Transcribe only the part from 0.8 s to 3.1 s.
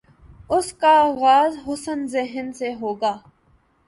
کا آغاز حسن ظن سے ہو